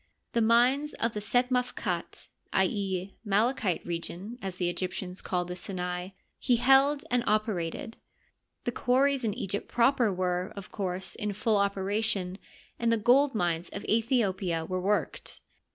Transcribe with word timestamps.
The 0.33 0.41
mines 0.41 0.93
of 0.93 1.13
the 1.13 1.21
Set 1.21 1.51
Mafkat— 1.51 2.27
i. 2.53 2.65
e.," 2.65 3.13
Malachite 3.31 3.85
Region," 3.85 4.39
as 4.41 4.55
the 4.55 4.67
Egyptians 4.67 5.21
called 5.21 5.47
the 5.47 5.55
Sinai— 5.55 6.09
he 6.39 6.55
held 6.55 7.05
and 7.11 7.23
operated. 7.27 7.97
The 8.63 8.71
quarries 8.71 9.23
in 9.23 9.35
Egypt 9.35 9.67
proper 9.67 10.11
were, 10.11 10.53
of 10.55 10.71
course, 10.71 11.13
in 11.13 11.33
full 11.33 11.57
operation, 11.57 12.39
and 12.79 12.91
the 12.91 12.97
gold 12.97 13.35
mines 13.35 13.69
of 13.69 13.83
Aethiopia 13.83 14.65
were 14.67 14.81
worked. 14.81 15.39